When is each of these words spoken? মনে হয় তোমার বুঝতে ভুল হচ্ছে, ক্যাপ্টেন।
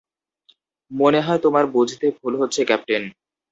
মনে 0.91 1.19
হয় 1.21 1.39
তোমার 1.39 1.65
বুঝতে 1.73 2.05
ভুল 2.17 2.33
হচ্ছে, 2.41 2.61
ক্যাপ্টেন। 2.65 3.03